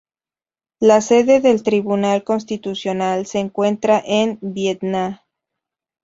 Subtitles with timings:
[0.79, 5.23] La sede del Tribunal Constitucional se encuentra en Viena.